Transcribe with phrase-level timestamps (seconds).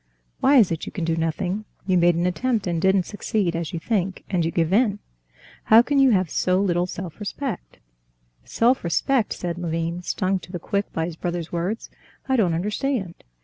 [0.39, 1.65] "Why is it you can do nothing?
[1.85, 4.97] You made an attempt and didn't succeed, as you think, and you give in.
[5.65, 7.77] How can you have so little self respect?"
[8.43, 11.91] "Self respect!" said Levin, stung to the quick by his brother's words;
[12.27, 13.13] "I don't understand.